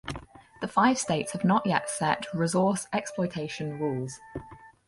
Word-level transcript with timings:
The 0.61 0.67
five 0.67 0.97
states 0.97 1.33
have 1.33 1.43
not 1.43 1.63
yet 1.63 1.87
set 1.87 2.25
resource 2.33 2.87
exploitation 2.91 3.77
rules. 3.77 4.19